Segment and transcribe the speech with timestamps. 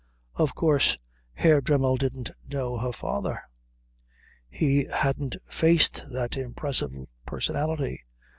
[0.33, 0.97] Of course,
[1.33, 3.39] Herr Dremmel didn't know her father.
[4.49, 6.89] He hadn't faced that impressive
[7.27, 8.03] personality.